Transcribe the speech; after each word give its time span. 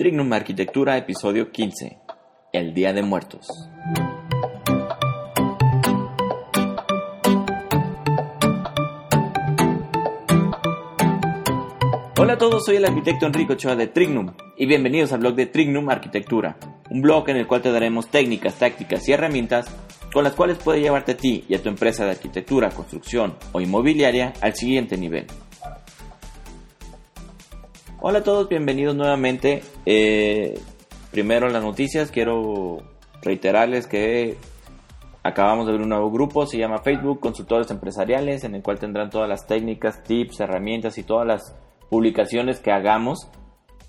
Trignum 0.00 0.32
Arquitectura, 0.32 0.96
episodio 0.96 1.52
15. 1.52 1.98
El 2.54 2.72
Día 2.72 2.94
de 2.94 3.02
Muertos. 3.02 3.46
Hola 12.16 12.32
a 12.32 12.38
todos, 12.38 12.64
soy 12.64 12.76
el 12.76 12.86
arquitecto 12.86 13.26
Enrico 13.26 13.52
Ochoa 13.52 13.76
de 13.76 13.88
Trignum 13.88 14.32
y 14.56 14.64
bienvenidos 14.64 15.12
al 15.12 15.20
blog 15.20 15.34
de 15.34 15.44
Trignum 15.44 15.90
Arquitectura, 15.90 16.56
un 16.88 17.02
blog 17.02 17.28
en 17.28 17.36
el 17.36 17.46
cual 17.46 17.60
te 17.60 17.70
daremos 17.70 18.08
técnicas, 18.08 18.54
tácticas 18.54 19.06
y 19.06 19.12
herramientas 19.12 19.66
con 20.14 20.24
las 20.24 20.32
cuales 20.32 20.56
puedes 20.56 20.82
llevarte 20.82 21.12
a 21.12 21.16
ti 21.18 21.44
y 21.46 21.54
a 21.54 21.62
tu 21.62 21.68
empresa 21.68 22.06
de 22.06 22.12
arquitectura, 22.12 22.70
construcción 22.70 23.36
o 23.52 23.60
inmobiliaria 23.60 24.32
al 24.40 24.54
siguiente 24.54 24.96
nivel. 24.96 25.26
Hola 28.02 28.20
a 28.20 28.22
todos, 28.22 28.48
bienvenidos 28.48 28.96
nuevamente. 28.96 29.62
Eh, 29.84 30.58
primero 31.10 31.50
las 31.50 31.62
noticias, 31.62 32.10
quiero 32.10 32.78
reiterarles 33.20 33.86
que 33.86 34.38
acabamos 35.22 35.66
de 35.66 35.72
ver 35.72 35.82
un 35.82 35.90
nuevo 35.90 36.10
grupo, 36.10 36.46
se 36.46 36.56
llama 36.56 36.78
Facebook 36.78 37.20
Consultores 37.20 37.70
Empresariales, 37.70 38.42
en 38.44 38.54
el 38.54 38.62
cual 38.62 38.78
tendrán 38.78 39.10
todas 39.10 39.28
las 39.28 39.46
técnicas, 39.46 40.02
tips, 40.02 40.40
herramientas 40.40 40.96
y 40.96 41.02
todas 41.02 41.26
las 41.26 41.54
publicaciones 41.90 42.58
que 42.60 42.72
hagamos 42.72 43.28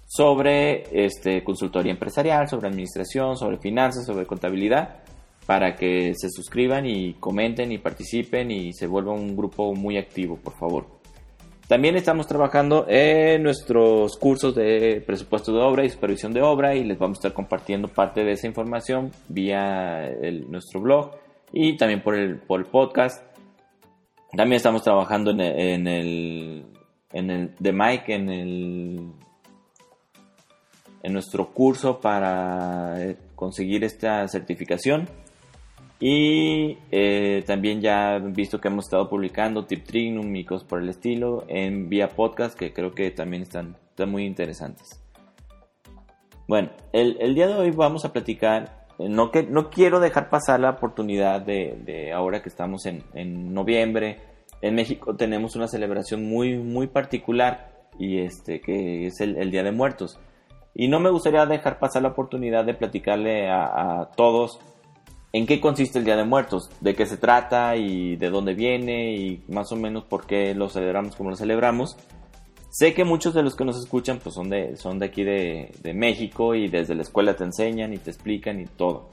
sobre 0.05 1.05
este, 1.05 1.41
consultoría 1.45 1.93
empresarial, 1.93 2.49
sobre 2.49 2.67
administración, 2.67 3.37
sobre 3.37 3.59
finanzas, 3.59 4.05
sobre 4.05 4.25
contabilidad, 4.25 5.03
para 5.45 5.75
que 5.75 6.11
se 6.15 6.29
suscriban 6.29 6.85
y 6.85 7.13
comenten 7.13 7.71
y 7.71 7.77
participen 7.77 8.51
y 8.51 8.73
se 8.73 8.87
vuelva 8.87 9.13
un 9.13 9.37
grupo 9.37 9.73
muy 9.73 9.97
activo, 9.97 10.35
por 10.35 10.57
favor. 10.57 11.00
También 11.71 11.95
estamos 11.95 12.27
trabajando 12.27 12.85
en 12.89 13.43
nuestros 13.43 14.17
cursos 14.17 14.53
de 14.53 15.01
presupuesto 15.07 15.53
de 15.53 15.61
obra 15.61 15.85
y 15.85 15.89
supervisión 15.89 16.33
de 16.33 16.41
obra 16.41 16.75
y 16.75 16.83
les 16.83 16.99
vamos 16.99 17.15
a 17.15 17.19
estar 17.19 17.33
compartiendo 17.33 17.87
parte 17.87 18.25
de 18.25 18.33
esa 18.33 18.45
información 18.45 19.13
vía 19.29 20.11
nuestro 20.49 20.81
blog 20.81 21.11
y 21.53 21.77
también 21.77 22.03
por 22.03 22.15
el, 22.15 22.39
por 22.39 22.59
el 22.59 22.65
podcast. 22.65 23.23
También 24.35 24.57
estamos 24.57 24.83
trabajando 24.83 25.31
en 25.31 25.39
el, 25.39 25.59
en 25.59 25.87
el, 25.87 26.65
en 27.13 27.29
el 27.31 27.55
de 27.57 27.71
Mike, 27.71 28.15
en 28.15 28.29
el 28.29 29.11
en 31.03 31.13
nuestro 31.13 31.53
curso 31.53 32.01
para 32.01 33.15
conseguir 33.33 33.85
esta 33.85 34.27
certificación. 34.27 35.07
Y 36.03 36.79
eh, 36.89 37.43
también 37.45 37.79
ya 37.79 38.15
han 38.15 38.33
visto 38.33 38.59
que 38.59 38.69
hemos 38.69 38.85
estado 38.85 39.07
publicando 39.07 39.65
tip 39.65 39.85
trignum 39.85 40.35
y 40.35 40.43
cosas 40.43 40.67
por 40.67 40.81
el 40.81 40.89
estilo 40.89 41.45
en 41.47 41.89
vía 41.89 42.09
podcast 42.09 42.57
que 42.57 42.73
creo 42.73 42.95
que 42.95 43.11
también 43.11 43.43
están, 43.43 43.77
muy 44.07 44.25
interesantes. 44.25 44.99
Bueno, 46.47 46.71
el, 46.91 47.35
día 47.35 47.45
de 47.45 47.53
hoy 47.53 47.69
vamos 47.69 48.03
a 48.03 48.11
platicar, 48.11 48.87
eh, 48.97 49.07
no, 49.07 49.29
que, 49.29 49.43
no 49.43 49.69
quiero 49.69 49.99
dejar 49.99 50.31
pasar 50.31 50.59
la 50.59 50.71
oportunidad 50.71 51.39
de, 51.39 52.11
ahora 52.11 52.41
que 52.41 52.49
estamos 52.49 52.87
en, 52.87 53.53
noviembre, 53.53 54.17
en 54.63 54.73
México 54.73 55.15
tenemos 55.15 55.55
una 55.55 55.67
celebración 55.67 56.27
muy, 56.27 56.57
muy 56.57 56.87
particular 56.87 57.85
y 57.99 58.21
este 58.21 58.59
que 58.59 59.05
es 59.05 59.21
el, 59.21 59.51
Día 59.51 59.61
de 59.61 59.71
Muertos. 59.71 60.19
Y 60.73 60.87
no 60.87 60.99
me 60.99 61.11
gustaría 61.11 61.45
dejar 61.45 61.77
pasar 61.77 62.01
la 62.01 62.09
oportunidad 62.09 62.65
de 62.65 62.73
platicarle 62.73 63.51
a 63.51 64.09
todos 64.15 64.59
en 65.33 65.45
qué 65.45 65.61
consiste 65.61 65.99
el 65.99 66.05
Día 66.05 66.17
de 66.17 66.25
Muertos, 66.25 66.69
de 66.81 66.93
qué 66.93 67.05
se 67.05 67.17
trata 67.17 67.75
y 67.77 68.17
de 68.17 68.29
dónde 68.29 68.53
viene 68.53 69.15
y 69.15 69.43
más 69.47 69.71
o 69.71 69.75
menos 69.75 70.03
por 70.03 70.25
qué 70.25 70.53
lo 70.53 70.69
celebramos 70.69 71.15
como 71.15 71.29
lo 71.29 71.35
celebramos. 71.35 71.95
Sé 72.69 72.93
que 72.93 73.03
muchos 73.03 73.33
de 73.33 73.43
los 73.43 73.55
que 73.55 73.65
nos 73.65 73.77
escuchan 73.77 74.19
pues 74.21 74.35
son 74.35 74.49
de, 74.49 74.77
son 74.77 74.99
de 74.99 75.05
aquí 75.05 75.23
de, 75.23 75.93
México 75.93 76.55
y 76.55 76.67
desde 76.67 76.95
la 76.95 77.01
escuela 77.01 77.35
te 77.35 77.43
enseñan 77.43 77.93
y 77.93 77.97
te 77.97 78.11
explican 78.11 78.59
y 78.59 78.65
todo. 78.65 79.09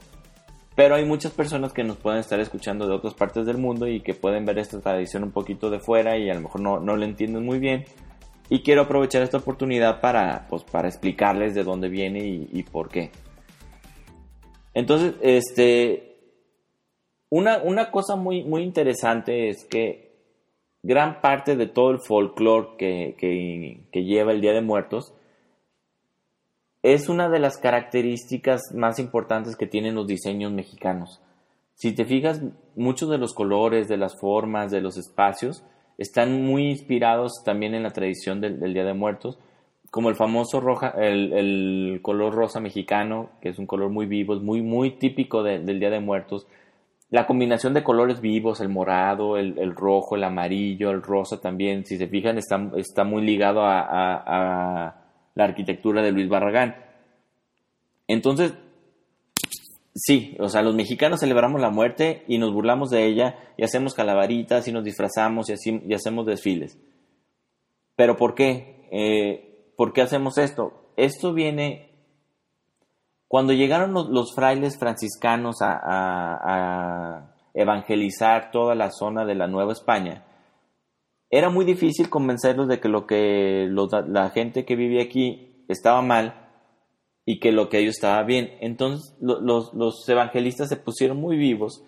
Pero 0.75 0.95
hay 0.95 1.05
muchas 1.05 1.33
personas 1.33 1.73
que 1.73 1.83
nos 1.83 1.97
pueden 1.97 2.19
estar 2.19 2.39
escuchando 2.39 2.87
de 2.87 2.95
otras 2.95 3.13
partes 3.13 3.45
del 3.45 3.57
mundo 3.57 3.87
y 3.87 3.99
que 3.99 4.13
pueden 4.13 4.45
ver 4.45 4.59
esta 4.59 4.79
tradición 4.79 5.23
un 5.23 5.31
poquito 5.31 5.69
de 5.69 5.79
fuera 5.79 6.17
y 6.17 6.29
a 6.29 6.33
lo 6.35 6.41
mejor 6.41 6.61
no, 6.61 6.79
no 6.79 6.95
lo 6.95 7.03
entienden 7.03 7.45
muy 7.45 7.59
bien. 7.59 7.83
Y 8.49 8.61
quiero 8.61 8.83
aprovechar 8.83 9.21
esta 9.23 9.37
oportunidad 9.37 9.99
para, 9.99 10.47
pues, 10.49 10.63
para 10.63 10.87
explicarles 10.87 11.53
de 11.53 11.63
dónde 11.63 11.89
viene 11.89 12.25
y, 12.25 12.49
y 12.51 12.63
por 12.63 12.89
qué. 12.89 13.11
Entonces, 14.73 15.15
este, 15.21 16.08
una, 17.29 17.91
cosa 17.91 18.15
muy, 18.15 18.43
muy 18.43 18.63
interesante 18.63 19.49
es 19.49 19.65
que 19.65 20.09
gran 20.81 21.21
parte 21.21 21.55
de 21.55 21.67
todo 21.67 21.91
el 21.91 21.99
folclore 21.99 22.75
que, 22.77 23.83
lleva 23.91 24.31
el 24.31 24.41
Día 24.41 24.53
de 24.53 24.61
Muertos 24.61 25.13
es 26.81 27.09
una 27.09 27.29
de 27.29 27.39
las 27.39 27.57
características 27.57 28.73
más 28.73 28.99
importantes 28.99 29.55
que 29.55 29.67
tienen 29.67 29.95
los 29.95 30.07
diseños 30.07 30.51
mexicanos. 30.51 31.21
Si 31.75 31.93
te 31.93 32.05
fijas, 32.05 32.41
muchos 32.75 33.09
de 33.09 33.17
los 33.17 33.33
colores, 33.33 33.87
de 33.87 33.97
las 33.97 34.17
formas, 34.19 34.71
de 34.71 34.81
los 34.81 34.97
espacios, 34.97 35.63
están 35.97 36.45
muy 36.45 36.69
inspirados 36.69 37.43
también 37.43 37.75
en 37.75 37.83
la 37.83 37.91
tradición 37.91 38.39
del, 38.39 38.73
Día 38.73 38.85
de 38.85 38.93
Muertos, 38.93 39.39
como 39.91 40.09
el 40.09 40.15
famoso 40.15 40.61
roja, 40.61 40.93
el, 40.97 41.99
color 42.01 42.33
rosa 42.33 42.61
mexicano, 42.61 43.31
que 43.41 43.49
es 43.49 43.59
un 43.59 43.65
color 43.65 43.89
muy 43.89 44.05
vivo, 44.05 44.35
es 44.35 44.41
muy, 44.41 44.61
muy 44.61 44.91
típico 44.91 45.43
del 45.43 45.79
Día 45.79 45.89
de 45.89 45.99
Muertos 45.99 46.47
la 47.11 47.25
combinación 47.25 47.73
de 47.73 47.83
colores 47.83 48.21
vivos, 48.21 48.61
el 48.61 48.69
morado, 48.69 49.37
el, 49.37 49.75
rojo, 49.75 50.15
el 50.15 50.23
amarillo, 50.23 50.91
el 50.91 51.01
rosa 51.01 51.41
también, 51.41 51.85
si 51.85 51.97
se 51.97 52.07
fijan, 52.07 52.37
está, 52.37 52.69
está 52.75 53.03
muy 53.03 53.23
ligado 53.23 53.61
a, 53.63 54.95
la 55.35 55.43
arquitectura 55.43 56.01
de 56.03 56.11
Luis 56.11 56.29
Barragán. 56.29 56.75
Entonces, 58.07 58.53
sí, 59.95 60.35
o 60.39 60.49
sea, 60.49 60.61
los 60.61 60.75
mexicanos 60.75 61.21
celebramos 61.21 61.59
la 61.61 61.71
muerte 61.71 62.23
y 62.27 62.37
nos 62.37 62.53
burlamos 62.53 62.89
de 62.89 63.05
ella 63.05 63.35
y 63.57 63.63
hacemos 63.63 63.95
calavaritas 63.95 64.67
y 64.67 64.71
nos 64.71 64.83
disfrazamos 64.83 65.49
y, 65.49 65.53
y 65.87 65.93
hacemos 65.93 66.27
desfiles. 66.27 66.77
Pero 67.95 68.17
¿por 68.17 68.35
qué? 68.35 68.87
Eh, 68.91 69.73
¿Por 69.75 69.93
qué 69.93 70.01
hacemos 70.01 70.37
esto? 70.37 70.91
Esto 70.95 71.33
viene 71.33 71.88
cuando 73.29 73.53
llegaron 73.53 73.93
los, 73.93 74.33
frailes 74.33 74.79
franciscanos 74.79 75.57
a, 75.61 77.31
evangelizar 77.53 78.51
toda 78.51 78.73
la 78.73 78.89
zona 78.89 79.23
de 79.23 79.35
la 79.35 79.47
Nueva 79.47 79.71
España, 79.71 80.25
era 81.29 81.51
muy 81.51 81.63
difícil 81.63 82.09
convencerlos 82.09 82.67
de 82.67 82.79
que 82.79 82.89
lo 82.89 83.05
que 83.05 83.69
la 83.69 84.29
gente 84.31 84.65
que 84.65 84.75
vivía 84.75 85.03
aquí 85.03 85.63
estaba 85.67 86.01
mal 86.01 86.49
y 87.23 87.39
que 87.39 87.51
lo 87.51 87.69
que 87.69 87.77
ellos 87.77 87.95
estaba 87.95 88.23
bien. 88.23 88.57
Entonces 88.61 89.15
los, 89.21 90.09
evangelistas 90.09 90.67
se 90.67 90.77
pusieron 90.77 91.17
muy 91.17 91.37
vivos 91.37 91.83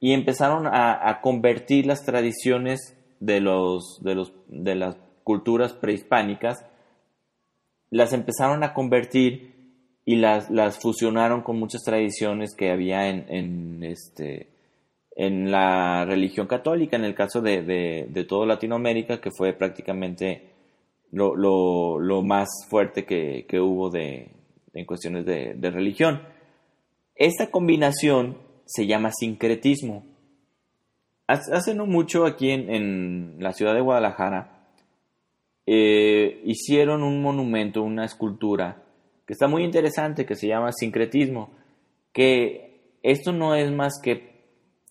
y 0.00 0.14
empezaron 0.14 0.66
a, 0.66 1.20
convertir 1.22 1.86
las 1.86 2.04
tradiciones 2.04 2.98
de, 3.20 3.40
los, 3.40 4.00
de, 4.02 4.16
los, 4.16 4.32
de 4.48 4.74
las 4.74 4.96
culturas 5.22 5.74
prehispánicas, 5.74 6.66
las 7.88 8.12
empezaron 8.12 8.64
a 8.64 8.74
convertir 8.74 9.51
y 10.04 10.16
las, 10.16 10.50
las 10.50 10.78
fusionaron 10.78 11.42
con 11.42 11.58
muchas 11.58 11.82
tradiciones 11.82 12.54
que 12.56 12.70
había 12.70 13.08
en, 13.08 13.26
en, 13.28 13.84
este, 13.84 14.48
en 15.14 15.50
la 15.50 16.04
religión 16.04 16.46
católica, 16.46 16.96
en 16.96 17.04
el 17.04 17.14
caso 17.14 17.40
de, 17.40 17.62
de, 17.62 18.24
toda 18.24 18.46
Latinoamérica, 18.46 19.20
que 19.20 19.30
fue 19.36 19.52
prácticamente 19.52 20.50
lo, 21.12 21.36
lo, 21.36 21.98
lo 22.00 22.22
más 22.22 22.48
fuerte 22.68 23.04
que, 23.04 23.46
que 23.48 23.60
hubo 23.60 23.90
de, 23.90 24.30
en 24.74 24.86
cuestiones 24.86 25.24
de, 25.24 25.54
de, 25.54 25.70
religión. 25.70 26.22
Esta 27.14 27.50
combinación 27.50 28.38
se 28.64 28.86
llama 28.86 29.12
sincretismo. 29.12 30.04
Hace 31.28 31.74
no 31.74 31.86
mucho 31.86 32.26
aquí 32.26 32.50
en, 32.50 32.68
en 32.68 33.36
la 33.38 33.52
ciudad 33.52 33.74
de 33.74 33.80
Guadalajara 33.80 34.62
eh, 35.66 36.42
hicieron 36.44 37.02
un 37.02 37.22
monumento, 37.22 37.82
una 37.82 38.04
escultura, 38.04 38.82
que 39.26 39.32
está 39.32 39.46
muy 39.46 39.64
interesante, 39.64 40.26
que 40.26 40.36
se 40.36 40.48
llama 40.48 40.72
sincretismo, 40.72 41.50
que 42.12 42.96
esto 43.02 43.32
no 43.32 43.54
es 43.54 43.70
más 43.72 44.00
que 44.02 44.32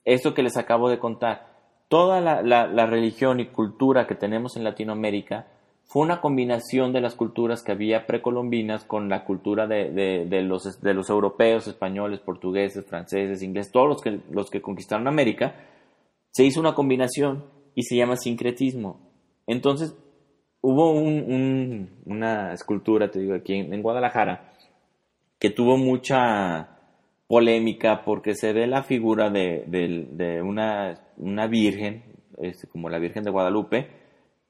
esto 0.06 0.34
que 0.34 0.44
les 0.44 0.58
acabo 0.58 0.90
de 0.90 1.00
contar. 1.00 1.52
Toda 1.88 2.22
la, 2.22 2.86
religión 2.86 3.40
y 3.40 3.48
cultura 3.48 4.08
que 4.08 4.16
tenemos 4.16 4.56
en 4.56 4.64
Latinoamérica 4.64 5.48
fue 5.84 6.04
una 6.04 6.22
combinación 6.22 6.94
de 6.94 7.02
las 7.02 7.16
culturas 7.16 7.64
que 7.64 7.74
había 7.74 8.08
precolombinas 8.08 8.86
con 8.86 9.10
la 9.10 9.26
cultura 9.26 9.68
de, 9.68 10.26
los, 10.44 10.82
de 10.82 10.94
los 10.94 11.10
europeos, 11.10 11.68
españoles, 11.68 12.22
portugueses, 12.22 12.86
franceses, 12.86 13.44
ingleses, 13.44 13.74
todos 13.74 13.90
los 13.90 14.02
que, 14.02 14.22
los 14.30 14.50
que 14.50 14.62
conquistaron 14.62 15.08
América. 15.10 15.56
Se 16.30 16.46
hizo 16.46 16.62
una 16.62 16.76
combinación 16.76 17.44
y 17.76 17.84
se 17.84 17.98
llama 17.98 18.16
sincretismo. 18.16 19.12
Entonces, 19.46 19.94
hubo 20.62 20.92
una 20.94 22.54
escultura, 22.54 23.10
te 23.10 23.20
digo, 23.20 23.34
aquí 23.34 23.56
en, 23.56 23.82
Guadalajara, 23.82 24.54
que 25.40 25.50
tuvo 25.50 25.78
mucha 25.78 26.78
polémica 27.28 28.04
porque 28.04 28.36
se 28.36 28.54
ve 28.54 28.68
la 28.68 28.84
figura 28.84 29.30
de, 29.30 30.42
una, 30.44 31.48
virgen, 31.48 32.04
este, 32.40 32.68
como 32.68 32.90
la 32.90 33.00
Virgen 33.00 33.24
de 33.24 33.32
Guadalupe, 33.32 33.88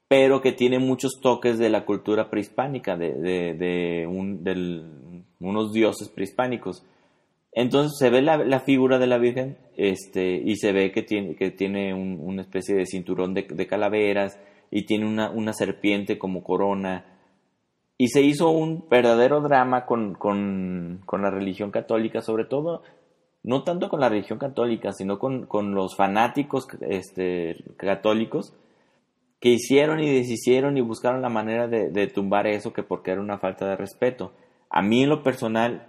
pero 0.08 0.42
que 0.42 0.52
tiene 0.52 0.78
muchos 0.78 1.20
toques 1.22 1.58
de 1.58 1.70
la 1.70 1.86
cultura 1.86 2.28
prehispánica, 2.28 2.96
de, 2.96 4.06
un, 4.08 4.44
del 4.44 5.22
unos 5.40 5.72
dioses 5.72 6.08
prehispánicos. 6.08 6.84
Entonces 7.52 7.98
se 7.98 8.08
ve 8.08 8.22
la, 8.22 8.60
figura 8.60 8.98
de 8.98 9.06
la 9.06 9.18
Virgen 9.18 9.58
este, 9.76 10.34
y 10.34 10.56
se 10.56 10.72
ve 10.72 10.90
que 10.90 11.02
tiene, 11.02 11.34
que 11.34 11.50
tiene 11.50 11.92
una 11.92 12.42
especie 12.42 12.74
de 12.74 12.86
cinturón 12.86 13.34
de, 13.34 13.66
calaveras 13.66 14.38
y 14.72 14.82
tiene 14.86 15.06
una, 15.06 15.30
una, 15.30 15.52
serpiente 15.52 16.18
como 16.18 16.42
corona. 16.42 17.04
Y 17.96 18.08
se 18.08 18.22
hizo 18.22 18.50
un 18.50 18.88
verdadero 18.90 19.40
drama 19.40 19.86
con, 19.86 20.14
con, 20.14 21.02
con, 21.06 21.22
la 21.22 21.30
religión 21.30 21.70
católica, 21.70 22.20
sobre 22.20 22.46
todo, 22.46 22.82
no 23.44 23.62
tanto 23.62 23.88
con 23.88 24.00
la 24.00 24.08
religión 24.08 24.40
católica, 24.40 24.92
sino 24.92 25.20
con, 25.20 25.46
con 25.46 25.76
los 25.76 25.94
fanáticos 25.94 26.66
este, 26.80 27.62
católicos 27.76 28.56
que 29.38 29.50
hicieron 29.50 30.00
y 30.00 30.12
deshicieron 30.12 30.76
y 30.76 30.80
buscaron 30.80 31.22
la 31.22 31.28
manera 31.28 31.68
de, 31.68 31.90
de 31.90 32.08
tumbar 32.08 32.48
eso 32.48 32.72
que 32.72 32.82
porque 32.82 33.12
era 33.12 33.20
una 33.20 33.38
falta 33.38 33.68
de 33.68 33.76
respeto. 33.76 34.32
A 34.70 34.82
mí 34.82 35.04
en 35.04 35.10
lo 35.10 35.22
personal 35.22 35.88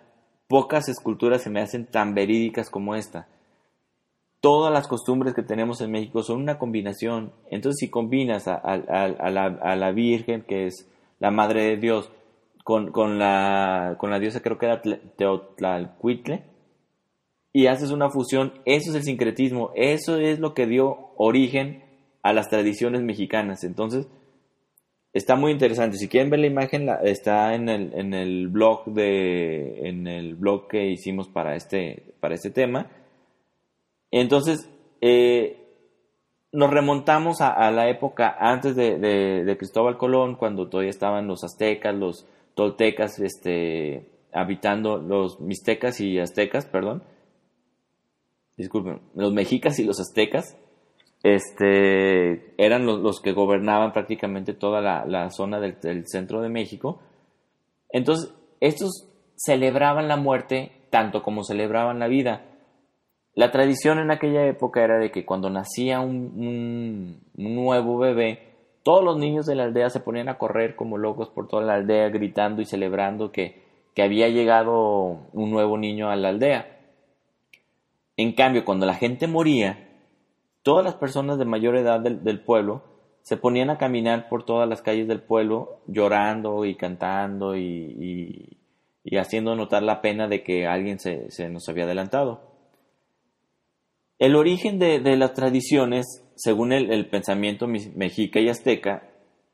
Pocas 0.54 0.88
esculturas 0.88 1.42
se 1.42 1.50
me 1.50 1.62
hacen 1.62 1.88
tan 1.88 2.14
verídicas 2.14 2.70
como 2.70 2.94
esta. 2.94 3.28
Todas 4.44 4.74
las 4.74 4.90
costumbres 4.90 5.34
que 5.34 5.42
tenemos 5.42 5.80
en 5.80 5.92
México 5.92 6.22
son 6.22 6.42
una 6.42 6.58
combinación. 6.58 7.32
Entonces, 7.50 7.80
si 7.80 7.90
combinas 7.90 8.50
a, 8.50 8.60
la, 8.76 9.92
Virgen, 9.94 10.42
que 10.42 10.66
es 10.66 10.92
la 11.20 11.32
Madre 11.32 11.64
de 11.64 11.78
Dios, 11.78 12.12
con, 12.66 12.92
la, 13.18 13.98
la 13.98 14.20
diosa, 14.20 14.42
creo 14.42 14.58
que 14.58 14.66
era 14.66 14.82
Teotlalcuitle, 14.82 16.44
y 17.54 17.68
haces 17.68 17.92
una 17.92 18.10
fusión, 18.10 18.52
eso 18.66 18.90
es 18.90 18.98
el 18.98 19.04
sincretismo, 19.04 19.72
eso 19.76 20.18
es 20.18 20.40
lo 20.40 20.54
que 20.54 20.68
dio 20.68 21.14
origen 21.16 21.86
a 22.22 22.34
las 22.34 22.50
tradiciones 22.50 23.02
mexicanas. 23.02 23.64
Entonces, 23.64 24.10
Está 25.14 25.36
muy 25.36 25.52
interesante. 25.52 25.98
Si 25.98 26.08
quieren 26.08 26.32
ver 26.32 26.40
la 26.40 26.48
imagen, 26.48 26.90
está 27.04 27.54
en 27.54 27.70
el, 27.70 27.94
en 27.94 28.16
el 28.16 28.48
blog 28.48 28.86
de, 28.86 29.88
en 29.88 30.08
el 30.08 30.34
blog 30.34 30.68
que 30.68 30.90
hicimos 30.90 31.30
para 31.30 31.56
este, 31.56 32.16
para 32.20 32.34
este 32.34 32.50
tema. 32.50 32.90
Entonces, 34.16 34.70
eh, 35.02 35.58
nos 36.52 36.70
remontamos 36.70 37.42
a, 37.42 37.72
la 37.72 37.90
época 37.90 38.36
antes 38.40 38.76
de, 38.76 39.56
Cristóbal 39.58 39.98
Colón, 39.98 40.36
cuando 40.36 40.70
todavía 40.70 40.92
estaban 40.92 41.26
los 41.26 41.44
aztecas, 41.44 41.96
los 41.96 42.28
toltecas, 42.54 43.18
este, 43.18 44.08
habitando, 44.32 44.98
los 44.98 45.40
mixtecas 45.40 46.00
y 46.00 46.20
aztecas, 46.20 46.68
perdón. 46.68 47.02
Disculpen, 48.56 49.02
los 49.16 49.34
mexicas 49.34 49.80
y 49.80 49.84
los 49.84 50.00
aztecas 50.00 50.58
este, 51.24 52.54
eran 52.64 52.86
los, 52.86 53.20
que 53.20 53.32
gobernaban 53.32 53.94
prácticamente 53.94 54.54
toda 54.54 54.80
la, 55.08 55.30
zona 55.32 55.60
del, 55.60 56.06
centro 56.06 56.40
de 56.42 56.50
México. 56.50 57.00
Entonces, 57.90 58.32
estos 58.60 59.10
celebraban 59.36 60.08
la 60.08 60.18
muerte 60.18 60.72
tanto 60.92 61.24
como 61.24 61.44
celebraban 61.44 61.98
la 61.98 62.08
vida. 62.08 62.53
La 63.36 63.50
tradición 63.50 63.98
en 63.98 64.12
aquella 64.12 64.46
época 64.46 64.84
era 64.84 65.00
de 65.00 65.10
que 65.10 65.26
cuando 65.26 65.50
nacía 65.50 66.02
un, 66.02 67.20
nuevo 67.34 67.98
bebé, 67.98 68.54
todos 68.84 69.04
los 69.04 69.18
niños 69.18 69.48
de 69.48 69.56
la 69.56 69.64
aldea 69.64 69.90
se 69.90 70.02
ponían 70.02 70.30
a 70.30 70.38
correr 70.38 70.76
como 70.76 71.00
locos 71.00 71.30
por 71.30 71.48
toda 71.48 71.64
la 71.64 71.76
aldea 71.76 72.10
gritando 72.10 72.62
y 72.62 72.66
celebrando 72.66 73.32
que, 73.32 73.64
había 73.98 74.28
llegado 74.28 75.20
un 75.34 75.52
nuevo 75.52 75.78
niño 75.78 76.10
a 76.10 76.16
la 76.16 76.30
aldea. 76.30 76.80
En 78.18 78.34
cambio, 78.34 78.66
cuando 78.66 78.86
la 78.86 78.96
gente 78.96 79.28
moría, 79.28 79.88
todas 80.62 80.84
las 80.84 80.96
personas 80.96 81.38
de 81.38 81.46
mayor 81.46 81.76
edad 81.76 82.00
del, 82.00 82.40
pueblo 82.40 82.84
se 83.22 83.38
ponían 83.38 83.70
a 83.70 83.78
caminar 83.78 84.30
por 84.30 84.46
todas 84.46 84.68
las 84.68 84.82
calles 84.82 85.08
del 85.08 85.22
pueblo 85.22 85.80
llorando 85.88 86.66
y 86.66 86.76
cantando 86.76 87.56
y, 87.56 88.58
haciendo 89.18 89.56
notar 89.56 89.84
la 89.84 90.02
pena 90.02 90.28
de 90.28 90.44
que 90.44 90.68
alguien 90.68 91.00
se, 91.00 91.50
nos 91.50 91.68
había 91.70 91.86
adelantado. 91.86 92.53
El 94.24 94.38
origen 94.38 94.80
de, 94.80 95.02
las 95.18 95.34
tradiciones, 95.34 96.24
según 96.38 96.72
el, 96.72 97.06
pensamiento 97.08 97.68
mexica 97.68 98.40
y 98.40 98.48
azteca, 98.48 99.10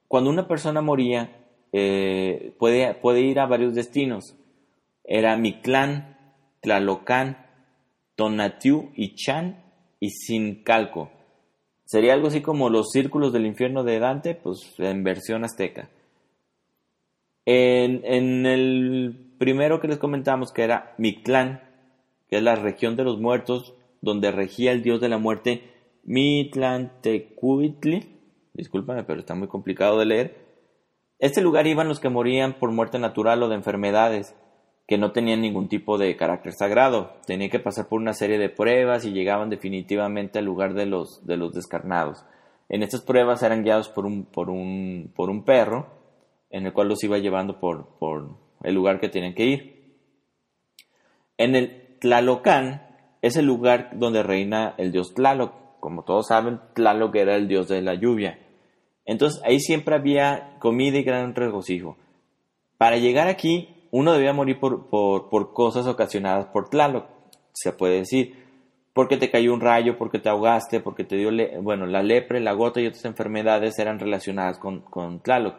cuando 0.08 0.30
una 0.30 0.48
persona 0.48 0.80
moría, 0.80 1.44
eh, 1.74 2.54
puede, 2.60 3.22
ir 3.22 3.40
a 3.40 3.48
varios 3.48 3.74
destinos. 3.74 4.36
Era 5.04 5.36
Mictlán, 5.38 6.20
Tlalocán, 6.62 7.48
Tonatiuh 8.16 8.92
y 8.96 9.16
Chan 9.16 9.60
y 10.00 10.12
sin 10.12 10.62
calco. 10.62 11.10
Sería 11.86 12.14
algo 12.14 12.28
así 12.28 12.42
como 12.42 12.70
los 12.70 12.92
círculos 12.92 13.34
del 13.34 13.48
infierno 13.48 13.84
de 13.84 13.98
Dante, 13.98 14.36
pues 14.36 14.76
en 14.78 15.04
versión 15.04 15.44
azteca. 15.44 15.90
En, 17.44 18.46
el 18.46 19.34
primero 19.40 19.80
que 19.80 19.88
les 19.88 19.98
comentamos, 19.98 20.52
que 20.52 20.62
era 20.62 20.94
Mictlán, 21.00 21.64
que 22.30 22.38
es 22.38 22.44
la 22.44 22.54
región 22.54 22.96
de 22.96 23.04
los 23.04 23.20
muertos, 23.20 23.74
donde 24.02 24.32
regía 24.32 24.72
el 24.72 24.84
dios 24.84 25.02
de 25.02 25.10
la 25.10 25.18
muerte, 25.18 25.64
Tecuitli, 27.02 28.20
discúlpame, 28.54 29.04
pero 29.04 29.20
está 29.20 29.36
muy 29.36 29.48
complicado 29.48 30.00
de 30.00 30.06
leer. 30.06 30.50
Este 31.20 31.42
lugar 31.42 31.68
iban 31.68 31.88
los 31.88 32.00
que 32.00 32.10
morían 32.10 32.54
por 32.54 32.72
muerte 32.72 32.98
natural 32.98 33.44
o 33.44 33.50
de 33.50 33.56
enfermedades 33.56 34.36
que 34.88 34.98
no 34.98 35.12
tenían 35.12 35.42
ningún 35.42 35.68
tipo 35.68 35.98
de 35.98 36.16
carácter 36.16 36.54
sagrado. 36.54 37.14
Tenían 37.28 37.52
que 37.52 37.60
pasar 37.60 37.88
por 37.88 38.00
una 38.00 38.14
serie 38.14 38.40
de 38.40 38.50
pruebas 38.50 39.06
y 39.06 39.12
llegaban 39.12 39.50
definitivamente 39.50 40.40
al 40.40 40.46
lugar 40.46 40.74
de 40.74 40.88
los, 40.88 41.26
de 41.28 41.38
los 41.38 41.54
descarnados. 41.54 42.26
En 42.70 42.82
estas 42.82 43.02
pruebas 43.02 43.44
eran 43.44 43.64
guiados 43.64 43.90
por 43.90 44.06
un, 44.06 44.26
por 44.26 44.50
un, 44.50 45.12
por 45.16 45.30
un 45.30 45.44
perro, 45.44 45.88
en 46.50 46.66
el 46.66 46.74
cual 46.74 46.88
los 46.88 47.04
iba 47.04 47.20
llevando 47.20 47.60
por, 47.60 48.00
por 48.00 48.38
el 48.64 48.74
lugar 48.74 49.00
que 49.00 49.10
tenían 49.10 49.36
que 49.36 49.46
ir. 49.46 49.96
En 51.38 51.56
el 51.56 51.98
Tlalocán 52.00 52.89
es 53.22 53.36
el 53.36 53.46
lugar 53.46 53.92
donde 53.94 54.24
reina 54.24 54.76
el 54.78 54.92
dios 54.92 55.14
Tlaloc. 55.14 55.54
Como 55.80 56.04
todos 56.04 56.28
saben, 56.28 56.60
Tlaloc 56.74 57.16
era 57.16 57.36
el 57.36 57.48
dios 57.48 57.68
de 57.68 57.82
la 57.82 57.96
lluvia. 57.96 58.40
Entonces 59.06 59.42
ahí 59.46 59.60
siempre 59.60 59.96
había 59.96 60.58
comida 60.60 60.98
y 60.98 61.04
gran 61.04 61.34
regocijo. 61.36 61.98
Para 62.78 62.98
llegar 62.98 63.28
aquí 63.28 63.76
uno 63.92 64.14
debía 64.14 64.34
morir 64.34 64.60
por, 64.60 64.90
por, 64.90 65.54
cosas 65.54 65.88
ocasionadas 65.88 66.48
por 66.48 66.70
Tlaloc, 66.70 67.06
se 67.54 67.74
puede 67.74 67.98
decir, 67.98 68.36
porque 68.94 69.18
te 69.18 69.32
cayó 69.32 69.54
un 69.54 69.62
rayo, 69.62 69.98
porque 69.98 70.20
te 70.20 70.30
ahogaste, 70.30 70.80
porque 70.80 71.04
te 71.04 71.16
dio, 71.16 71.32
bueno, 71.62 71.86
la 71.86 72.04
lepre, 72.04 72.40
la 72.40 72.54
gota 72.54 72.82
y 72.82 72.88
otras 72.88 73.06
enfermedades 73.06 73.80
eran 73.80 74.00
relacionadas 74.00 74.60
con, 74.60 74.82
con 74.82 75.22
Tlaloc. 75.22 75.56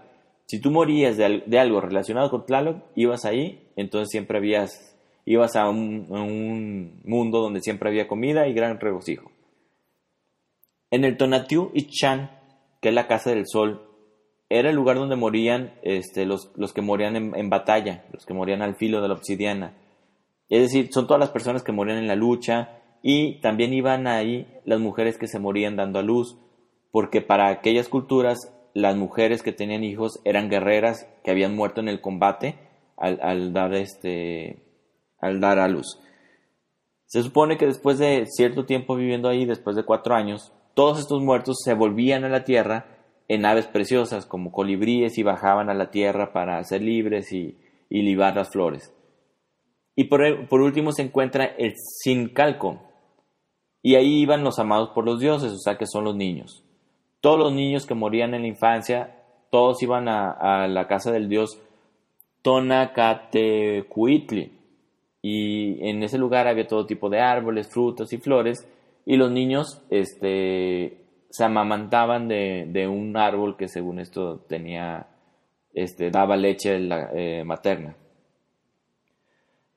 Si 0.47 0.61
tú 0.61 0.71
morías 0.71 1.17
de, 1.17 1.59
algo 1.59 1.81
relacionado 1.81 2.31
con 2.31 2.45
Tlaloc, 2.45 2.83
ibas 2.97 3.25
ahí, 3.25 3.69
entonces 3.77 4.09
siempre 4.11 4.39
habías, 4.39 4.90
ibas 5.33 5.55
a 5.55 5.69
un, 5.69 7.01
mundo 7.05 7.41
donde 7.41 7.61
siempre 7.61 7.89
había 7.89 8.09
comida 8.09 8.49
y 8.49 8.53
gran 8.53 8.81
regocijo. 8.81 9.31
En 10.91 11.05
el 11.05 11.17
Tonatiuh 11.17 11.71
y 11.73 11.87
Chan, 11.87 12.31
que 12.81 12.89
es 12.89 12.95
la 12.95 13.07
casa 13.07 13.31
del 13.31 13.45
sol, 13.47 13.87
era 14.49 14.71
el 14.71 14.75
lugar 14.75 14.97
donde 14.97 15.15
morían 15.15 15.75
este, 15.83 16.27
los, 16.27 16.51
los 16.57 16.73
que 16.73 16.83
morían 16.83 17.15
en, 17.15 17.49
batalla, 17.49 18.05
los 18.13 18.27
que 18.27 18.35
morían 18.35 18.61
al 18.61 18.75
filo 18.75 19.01
de 19.01 19.07
la 19.07 19.15
obsidiana. 19.15 19.77
Es 20.49 20.63
decir, 20.63 20.89
son 20.93 21.07
todas 21.07 21.21
las 21.21 21.31
personas 21.31 21.63
que 21.63 21.71
morían 21.71 21.99
en 21.99 22.09
la 22.09 22.17
lucha 22.17 22.81
y 23.01 23.41
también 23.41 23.73
iban 23.73 24.09
ahí 24.09 24.49
las 24.65 24.81
mujeres 24.81 25.17
que 25.17 25.29
se 25.29 25.39
morían 25.39 25.77
dando 25.77 26.01
a 26.01 26.03
luz, 26.03 26.37
porque 26.91 27.21
para 27.21 27.51
aquellas 27.51 27.89
culturas 27.89 28.53
las 28.75 28.97
mujeres 28.97 29.45
que 29.45 29.53
tenían 29.53 29.85
hijos 29.85 30.21
eran 30.25 30.51
guerreras 30.51 31.07
que 31.23 31.31
habían 31.31 31.55
muerto 31.55 31.81
en 31.81 31.89
el 31.89 32.01
combate 32.01 32.57
al, 32.97 33.53
dar, 33.53 33.75
este, 33.75 34.70
al 35.21 35.41
dar 35.41 35.59
a 35.59 35.69
luz. 35.69 36.01
Se 37.07 37.23
supone 37.23 37.57
que 37.57 37.67
después 37.67 37.99
de 37.99 38.25
cierto 38.27 38.67
tiempo 38.67 38.97
viviendo 38.97 39.29
ahí, 39.29 39.45
después 39.45 39.77
de 39.77 39.85
cuatro 39.85 40.15
años, 40.15 40.53
todos 40.75 41.01
estos 41.01 41.23
muertos 41.23 41.59
se 41.65 41.75
volvían 41.75 42.25
a 42.25 42.29
la 42.29 42.45
tierra 42.45 42.87
en 43.29 43.45
aves 43.45 43.67
preciosas 43.67 44.27
como 44.27 44.53
colibríes 44.53 45.19
y 45.19 45.23
bajaban 45.23 45.71
a 45.71 45.75
la 45.75 45.91
tierra 45.91 46.33
para 46.33 46.63
ser 46.65 46.83
libres 46.83 47.33
y, 47.33 47.59
y 47.89 48.03
libar 48.03 48.37
las 48.37 48.51
flores. 48.51 48.93
Y 49.97 50.05
por, 50.05 50.49
por, 50.49 50.61
último 50.61 50.93
se 50.93 51.03
encuentra 51.03 51.45
el 51.45 51.75
sincalco, 51.77 52.81
y 53.83 53.97
ahí 53.97 54.21
iban 54.21 54.45
los 54.45 54.59
amados 54.59 54.91
por 54.91 55.05
los 55.05 55.21
dioses, 55.21 55.53
o 55.53 55.59
sea 55.59 55.79
que 55.79 55.87
son 55.87 56.05
los 56.05 56.17
niños. 56.17 56.65
Todos 57.21 57.39
los 57.39 57.53
niños 57.53 57.87
que 57.87 57.95
morían 57.95 58.35
en 58.35 58.43
la 58.43 58.49
infancia, 58.49 59.17
todos 59.51 59.83
iban 59.83 60.09
a, 60.09 60.67
la 60.69 60.87
casa 60.87 61.11
del 61.13 61.29
dios 61.29 61.61
Tonacatecuitli, 62.43 64.53
y 65.23 65.89
en 65.89 66.03
ese 66.03 66.19
lugar 66.19 66.49
había 66.49 66.67
todo 66.67 66.87
tipo 66.87 67.11
de 67.11 67.21
árboles, 67.21 67.69
frutas 67.69 68.13
y 68.13 68.19
flores, 68.19 68.67
y 69.05 69.17
los 69.17 69.31
niños 69.31 69.83
este, 69.91 70.99
se 71.31 71.45
amamantaban 71.45 72.29
de, 72.29 72.89
un 72.89 73.17
árbol 73.17 73.57
que 73.57 73.69
según 73.69 73.99
esto 73.99 74.39
tenía, 74.49 75.07
este, 75.75 76.11
daba 76.11 76.37
leche 76.37 76.79
eh, 77.15 77.45
materna. 77.45 77.97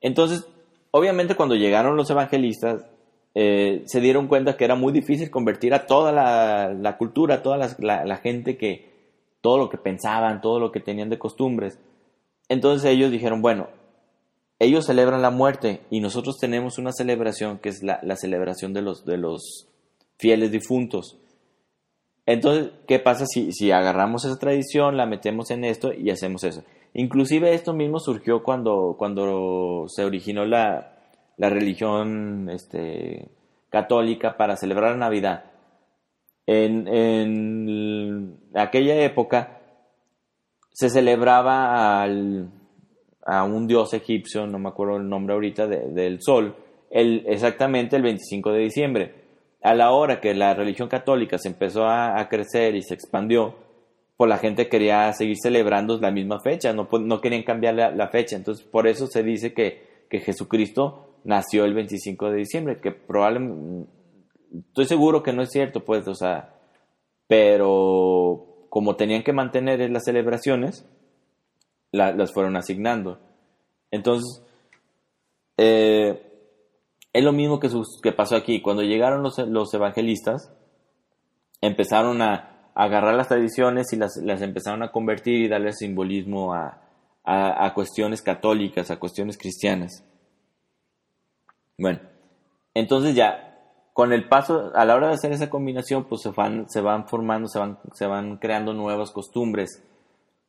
Entonces, 0.00 0.46
obviamente 0.90 1.34
cuando 1.34 1.54
llegaron 1.54 1.96
los 1.96 2.10
evangelistas, 2.10 2.84
eh, 3.34 3.82
se 3.86 4.00
dieron 4.00 4.28
cuenta 4.28 4.56
que 4.56 4.64
era 4.64 4.76
muy 4.76 4.92
difícil 4.92 5.30
convertir 5.30 5.74
a 5.74 5.86
toda 5.86 6.12
la, 6.12 6.96
cultura, 6.96 7.42
toda 7.42 7.56
la, 7.56 8.16
gente 8.18 8.56
que, 8.56 8.92
todo 9.40 9.58
lo 9.58 9.68
que 9.68 9.78
pensaban, 9.78 10.40
todo 10.40 10.60
lo 10.60 10.70
que 10.70 10.80
tenían 10.80 11.10
de 11.10 11.18
costumbres. 11.18 11.80
Entonces 12.48 12.88
ellos 12.90 13.10
dijeron, 13.10 13.42
bueno, 13.42 13.68
ellos 14.58 14.86
celebran 14.86 15.22
la 15.22 15.30
muerte 15.30 15.80
y 15.90 16.00
nosotros 16.00 16.38
tenemos 16.38 16.78
una 16.78 16.92
celebración 16.92 17.58
que 17.58 17.68
es 17.70 17.82
la, 17.82 18.00
celebración 18.16 18.72
de 18.72 18.82
los, 18.82 19.04
de 19.04 19.18
los 19.18 19.68
fieles 20.18 20.52
difuntos. 20.52 21.18
Entonces, 22.26 22.72
¿qué 22.86 22.98
pasa 22.98 23.26
si, 23.26 23.52
si 23.52 23.70
agarramos 23.70 24.24
esa 24.24 24.38
tradición, 24.38 24.96
la 24.96 25.06
metemos 25.06 25.50
en 25.50 25.64
esto 25.64 25.92
y 25.92 26.10
hacemos 26.10 26.44
eso? 26.44 26.62
Inclusive 26.94 27.52
esto 27.52 27.74
mismo 27.74 27.98
surgió 27.98 28.42
cuando, 28.42 28.94
cuando 28.96 29.86
se 29.88 30.04
originó 30.04 30.44
la, 30.46 30.94
la 31.36 31.50
religión 31.50 32.48
este, 32.48 33.28
católica 33.68 34.36
para 34.36 34.56
celebrar 34.56 34.92
la 34.92 34.98
Navidad. 34.98 35.44
En, 36.46 36.86
en 36.86 38.38
aquella 38.54 38.94
época 39.02 39.60
se 40.70 40.88
celebraba 40.88 42.02
al, 42.02 42.50
a 43.26 43.44
un 43.44 43.66
dios 43.66 43.94
egipcio, 43.94 44.46
no 44.46 44.58
me 44.58 44.68
acuerdo 44.68 44.96
el 44.96 45.08
nombre 45.08 45.34
ahorita, 45.34 45.66
del 45.66 46.20
sol, 46.20 46.56
el, 46.90 47.24
exactamente 47.26 47.96
el 47.96 48.02
25 48.02 48.52
de 48.52 48.60
diciembre. 48.60 49.14
A 49.62 49.74
la 49.74 49.92
hora 49.92 50.20
que 50.20 50.34
la 50.34 50.54
religión 50.54 50.88
católica 50.88 51.38
se 51.38 51.48
empezó 51.48 51.86
a, 51.86 52.28
crecer 52.28 52.74
y 52.74 52.82
se 52.82 52.94
expandió, 52.94 53.54
pues 54.16 54.28
la 54.28 54.38
gente 54.38 54.68
quería 54.68 55.10
seguir 55.12 55.36
celebrando 55.42 55.98
la 55.98 56.10
misma 56.10 56.38
fecha, 56.40 56.72
no, 56.72 56.86
no 57.00 57.20
querían 57.20 57.42
cambiar 57.42 57.74
la, 57.74 58.08
fecha. 58.08 58.36
Entonces, 58.36 58.64
por 58.64 58.86
eso 58.86 59.06
se 59.06 59.22
dice 59.22 59.54
que, 59.54 59.94
Jesucristo 60.14 61.18
nació 61.24 61.64
el 61.64 61.74
25 61.74 62.30
de 62.30 62.36
diciembre, 62.36 62.80
que 62.80 62.92
probablemente, 62.92 63.90
estoy 64.68 64.84
seguro 64.84 65.24
que 65.24 65.32
no 65.32 65.42
es 65.42 65.50
cierto, 65.50 65.84
pues, 65.84 66.06
o 66.06 66.14
sea, 66.14 66.54
pero 67.26 68.66
como 68.70 68.94
tenían 68.94 69.24
que 69.24 69.32
mantener 69.32 69.90
las 69.90 70.04
celebraciones, 70.04 70.86
las 71.94 72.32
fueron 72.32 72.56
asignando. 72.56 73.18
Entonces, 73.90 74.42
eh, 75.56 76.20
es 77.12 77.24
lo 77.24 77.32
mismo 77.32 77.60
que, 77.60 77.70
que, 78.02 78.12
pasó 78.12 78.36
aquí. 78.36 78.60
Cuando 78.60 78.82
llegaron 78.82 79.22
los, 79.22 79.74
evangelistas, 79.74 80.52
empezaron 81.60 82.20
a, 82.22 82.70
agarrar 82.74 83.14
las 83.14 83.28
tradiciones 83.28 83.92
y 83.92 83.96
las, 83.96 84.16
empezaron 84.42 84.82
a 84.82 84.90
convertir 84.90 85.42
y 85.42 85.48
darle 85.48 85.72
simbolismo 85.72 86.52
a, 86.52 86.80
cuestiones 87.74 88.20
católicas, 88.20 88.90
a 88.90 88.98
cuestiones 88.98 89.38
cristianas. 89.38 90.04
Bueno, 91.78 92.00
entonces 92.74 93.14
ya, 93.14 93.60
con 93.92 94.12
el 94.12 94.28
paso, 94.28 94.72
a 94.74 94.84
la 94.84 94.96
hora 94.96 95.08
de 95.08 95.14
hacer 95.14 95.30
esa 95.30 95.48
combinación, 95.48 96.04
pues 96.04 96.22
se 96.22 96.30
van, 96.30 96.68
se 96.68 96.80
van 96.80 97.06
formando, 97.06 97.46
se 97.46 97.60
van, 97.60 97.78
se 97.92 98.06
van 98.06 98.38
creando 98.38 98.74
nuevas 98.74 99.12
costumbres 99.12 99.82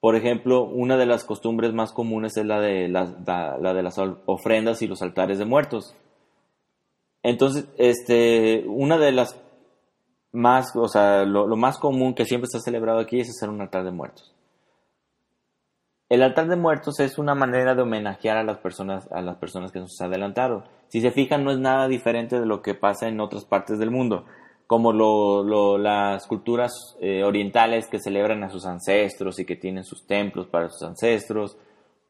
por 0.05 0.15
ejemplo, 0.15 0.65
una 0.65 0.97
de 0.97 1.07
las 1.07 1.23
costumbres 1.23 1.73
más 1.73 1.91
comunes 1.91 2.37
es 2.37 2.45
la 2.45 2.59
de, 2.59 2.87
la, 2.87 3.07
de 3.07 3.81
las 3.81 3.97
ofrendas 4.27 4.83
y 4.83 4.87
los 4.87 5.01
altares 5.01 5.39
de 5.39 5.45
muertos. 5.45 5.95
Entonces, 7.23 7.67
este, 7.79 8.65
una 8.67 8.99
de 8.99 9.11
las 9.11 9.41
más, 10.31 10.75
o 10.75 10.87
sea, 10.89 11.25
lo, 11.25 11.47
más 11.55 11.79
común 11.79 12.13
que 12.13 12.25
siempre 12.25 12.47
ha 12.53 12.59
celebrado 12.59 12.99
aquí 12.99 13.19
es 13.19 13.31
hacer 13.31 13.49
un 13.49 13.61
altar 13.61 13.83
de 13.83 13.89
muertos. 13.89 14.35
El 16.07 16.21
altar 16.21 16.49
de 16.49 16.55
muertos 16.55 16.99
es 16.99 17.17
una 17.17 17.33
manera 17.33 17.73
de 17.73 17.81
homenajear 17.81 18.37
a 18.37 18.43
las 18.43 18.59
personas, 18.59 19.11
a 19.11 19.21
las 19.21 19.37
personas 19.37 19.71
que 19.71 19.79
nos 19.79 19.99
adelantaron. 20.01 20.65
Si 20.89 21.01
se 21.01 21.09
fijan, 21.09 21.43
no 21.43 21.49
es 21.49 21.57
nada 21.57 21.87
diferente 21.87 22.39
de 22.39 22.45
lo 22.45 22.61
que 22.61 22.75
pasa 22.75 23.07
en 23.07 23.19
otras 23.19 23.43
partes 23.43 23.79
del 23.79 23.89
mundo 23.89 24.23
como 24.67 24.93
lo, 24.93 25.77
las 25.77 26.25
culturas 26.27 26.97
eh, 26.99 27.23
orientales 27.23 27.87
que 27.87 27.99
celebran 27.99 28.43
a 28.43 28.49
sus 28.49 28.65
ancestros 28.65 29.39
y 29.39 29.45
que 29.45 29.55
tienen 29.55 29.83
sus 29.83 30.07
templos 30.07 30.47
para 30.47 30.69
sus 30.69 30.81
ancestros. 30.83 31.57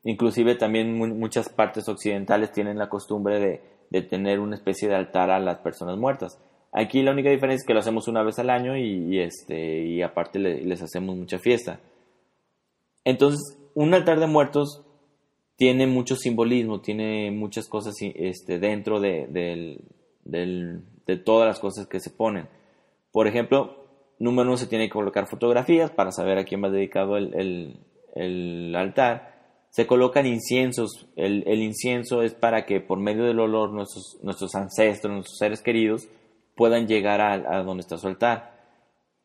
Inclusive 0.04 0.56
también 0.56 0.98
muchas 0.98 1.50
partes 1.50 1.90
occidentales 1.90 2.52
tienen 2.52 2.78
la 2.78 2.90
costumbre 2.90 3.40
de, 3.40 4.02
tener 4.04 4.42
una 4.42 4.56
especie 4.56 4.90
de 4.90 4.96
altar 4.96 5.32
a 5.32 5.40
las 5.40 5.60
personas 5.60 5.98
muertas. 5.98 6.38
Aquí 6.74 7.02
la 7.02 7.12
única 7.12 7.30
diferencia 7.30 7.62
es 7.62 7.66
que 7.66 7.74
lo 7.74 7.80
hacemos 7.80 8.10
una 8.10 8.24
vez 8.24 8.38
al 8.40 8.50
año 8.50 8.76
y, 8.76 9.20
este, 9.20 9.86
y 9.86 10.02
aparte 10.02 10.38
les 10.40 10.82
hacemos 10.82 11.16
mucha 11.16 11.40
fiesta. 11.40 11.80
Entonces, 13.06 13.58
un 13.74 13.94
altar 13.94 14.20
de 14.20 14.28
muertos 14.28 14.86
tiene 15.56 15.88
mucho 15.88 16.16
simbolismo, 16.16 16.82
tiene 16.82 17.32
muchas 17.32 17.68
cosas 17.68 17.96
este, 18.02 18.60
dentro 18.60 19.00
de, 19.00 19.80
de 20.26 21.18
todas 21.24 21.48
las 21.48 21.60
cosas 21.60 21.88
que 21.88 22.00
se 22.00 22.10
ponen. 22.10 22.50
Por 23.12 23.28
ejemplo, 23.28 23.86
número 24.20 24.50
uno 24.50 24.58
se 24.58 24.68
tiene 24.68 24.88
que 24.88 24.94
colocar 24.94 25.28
fotografías 25.28 25.92
para 25.92 26.12
saber 26.12 26.38
a 26.38 26.46
quién 26.46 26.64
va 26.64 26.70
dedicado 26.70 27.18
el, 27.18 28.74
altar. 28.76 29.36
Se 29.70 29.88
colocan 29.88 30.26
inciensos. 30.26 31.08
El, 31.16 31.62
incienso 31.62 32.22
es 32.24 32.34
para 32.34 32.66
que 32.66 32.82
por 32.82 33.00
medio 33.00 33.26
del 33.26 33.40
olor 33.40 33.72
nuestros, 33.72 34.18
nuestros 34.22 34.56
ancestros, 34.56 35.14
nuestros 35.14 35.38
seres 35.38 35.62
queridos 35.62 36.08
puedan 36.56 36.88
llegar 36.88 37.22
a, 37.22 37.64
donde 37.64 37.82
está 37.82 37.98
su 37.98 38.08
altar. 38.08 38.54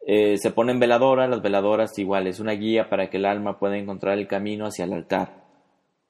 Eh, 0.06 0.38
se 0.38 0.50
ponen 0.50 0.80
veladoras, 0.80 1.28
las 1.28 1.42
veladoras 1.42 1.96
igual 1.98 2.26
es 2.26 2.40
una 2.40 2.52
guía 2.52 2.88
para 2.88 3.10
que 3.10 3.18
el 3.18 3.26
alma 3.26 3.58
pueda 3.58 3.76
encontrar 3.76 4.18
el 4.18 4.26
camino 4.26 4.66
hacia 4.66 4.84
el 4.84 4.92
altar. 4.92 5.39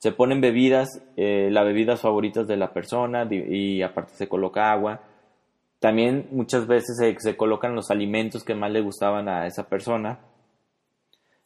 Se 0.00 0.12
ponen 0.12 0.40
bebidas, 0.40 1.02
eh, 1.18 1.50
las 1.52 1.66
bebidas 1.66 2.00
favoritas 2.00 2.46
de 2.46 2.56
la 2.56 2.72
persona 2.72 3.28
y 3.30 3.82
aparte 3.82 4.14
se 4.14 4.28
coloca 4.28 4.72
agua. 4.72 5.02
También 5.78 6.26
muchas 6.30 6.66
veces 6.66 6.96
se, 7.18 7.36
colocan 7.36 7.74
los 7.74 7.90
alimentos 7.90 8.42
que 8.42 8.54
más 8.54 8.72
le 8.72 8.80
gustaban 8.80 9.28
a 9.28 9.46
esa 9.46 9.68
persona. 9.68 10.20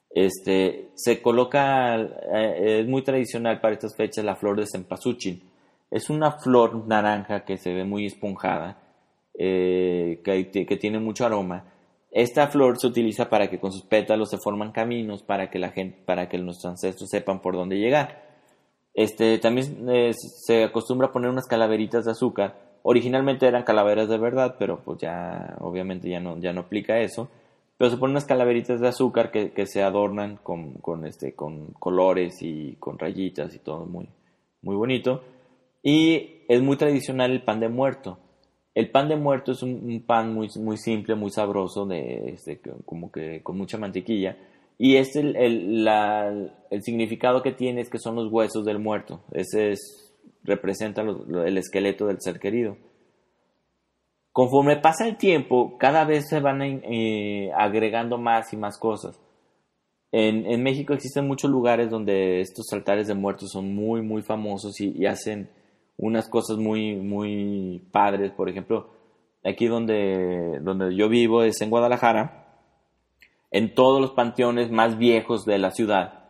Este, 0.08 0.90
se 0.94 1.20
coloca, 1.20 1.96
eh, 2.00 2.78
es 2.80 2.86
muy 2.86 3.02
tradicional 3.02 3.60
para 3.60 3.74
estas 3.74 3.96
fechas 3.96 4.24
la 4.24 4.36
flor 4.36 4.60
de 4.60 4.66
cempasúchil. 4.66 5.42
Es 5.90 6.08
una 6.08 6.30
flor 6.30 6.86
naranja 6.86 7.44
que 7.44 7.56
se 7.56 7.74
ve 7.74 7.82
muy 7.82 8.06
esponjada, 8.06 8.78
eh, 9.36 10.20
que, 10.24 10.64
que, 10.64 10.76
tiene 10.76 11.00
mucho 11.00 11.26
aroma. 11.26 11.72
Esta 12.12 12.46
flor 12.46 12.78
se 12.78 12.86
utiliza 12.86 13.28
para 13.28 13.50
que 13.50 13.58
con 13.58 13.72
sus 13.72 13.82
pétalos 13.82 14.30
se 14.30 14.38
forman 14.38 14.70
caminos 14.70 15.24
para 15.24 15.50
que 15.50 15.58
la 15.58 15.70
gente, 15.70 15.98
para 16.06 16.28
que 16.28 16.38
nuestros 16.38 16.70
ancestros 16.70 17.10
sepan 17.10 17.42
por 17.42 17.54
dónde 17.56 17.78
llegar. 17.78 18.23
Este, 18.94 19.38
también 19.38 19.88
eh, 19.90 20.12
se 20.14 20.64
acostumbra 20.64 21.08
a 21.08 21.12
poner 21.12 21.30
unas 21.30 21.46
calaveritas 21.46 22.04
de 22.04 22.12
azúcar 22.12 22.64
Originalmente 22.86 23.46
eran 23.46 23.62
calaveras 23.62 24.10
de 24.10 24.18
verdad, 24.18 24.56
pero 24.58 24.80
pues 24.84 24.98
ya 24.98 25.56
obviamente 25.60 26.10
ya 26.10 26.20
no, 26.20 26.38
ya 26.38 26.52
no 26.52 26.60
aplica 26.60 27.00
eso. 27.00 27.30
Pero 27.78 27.90
se 27.90 27.96
ponen 27.96 28.12
unas 28.12 28.26
calaveritas 28.26 28.78
de 28.78 28.88
azúcar 28.88 29.30
que, 29.30 29.52
que 29.52 29.64
se 29.64 29.82
adornan 29.82 30.36
con, 30.42 30.74
con, 30.74 31.06
este, 31.06 31.34
con 31.34 31.68
colores 31.78 32.42
y 32.42 32.76
con 32.78 32.98
rayitas 32.98 33.54
y 33.54 33.58
todo 33.58 33.86
muy, 33.86 34.06
muy 34.60 34.76
bonito. 34.76 35.22
Y 35.82 36.42
es 36.46 36.60
muy 36.60 36.76
tradicional 36.76 37.30
el 37.30 37.42
pan 37.42 37.58
de 37.60 37.70
muerto. 37.70 38.18
El 38.74 38.90
pan 38.90 39.08
de 39.08 39.16
muerto 39.16 39.52
es 39.52 39.62
un, 39.62 40.04
pan 40.06 40.34
muy, 40.34 40.50
muy 40.56 40.76
simple, 40.76 41.14
muy 41.14 41.30
sabroso, 41.30 41.86
de, 41.86 42.34
este, 42.34 42.60
como 42.84 43.10
que 43.10 43.42
con 43.42 43.56
mucha 43.56 43.78
mantequilla. 43.78 44.36
Y 44.78 44.96
es 44.96 45.14
el, 45.16 45.36
el, 45.36 45.88
el 46.70 46.82
significado 46.82 47.42
que 47.42 47.52
tiene 47.52 47.80
es 47.80 47.90
que 47.90 47.98
son 47.98 48.16
los 48.16 48.32
huesos 48.32 48.64
del 48.64 48.78
muerto. 48.78 49.22
Ese 49.32 49.70
es 49.70 50.04
representa 50.44 51.02
el 51.02 51.58
esqueleto 51.58 52.06
del 52.06 52.20
ser 52.20 52.38
querido. 52.38 52.76
Conforme 54.32 54.76
pasa 54.76 55.06
el 55.06 55.16
tiempo, 55.16 55.78
cada 55.78 56.04
vez 56.04 56.28
se 56.28 56.40
van 56.40 56.60
eh, 56.62 57.50
agregando 57.56 58.18
más 58.18 58.52
y 58.52 58.56
más 58.56 58.78
cosas. 58.78 59.18
En, 60.10 60.62
México 60.62 60.92
existen 60.92 61.26
muchos 61.26 61.50
lugares 61.50 61.90
donde 61.90 62.40
estos 62.40 62.72
altares 62.72 63.08
de 63.08 63.14
muertos 63.14 63.50
son 63.50 63.74
muy, 63.74 64.00
muy 64.00 64.22
famosos 64.22 64.80
y, 64.80 65.06
hacen 65.06 65.50
unas 65.96 66.28
cosas 66.28 66.56
muy, 66.56 66.94
muy 66.94 67.82
padres. 67.90 68.30
Por 68.32 68.48
ejemplo, 68.48 68.90
aquí 69.44 69.66
donde, 69.66 70.60
donde 70.62 70.94
yo 70.94 71.08
vivo 71.08 71.42
es 71.42 71.60
en 71.62 71.70
Guadalajara. 71.70 72.43
En 73.54 73.72
todos 73.72 74.00
los 74.00 74.10
panteones 74.10 74.72
más 74.72 74.98
viejos 74.98 75.44
de 75.44 75.58
la 75.58 75.70
ciudad 75.70 76.24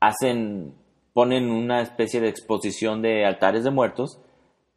hacen 0.00 0.72
ponen 1.12 1.50
una 1.50 1.82
especie 1.82 2.22
de 2.22 2.30
exposición 2.30 3.02
de 3.02 3.26
altares 3.26 3.64
de 3.64 3.70
muertos 3.70 4.18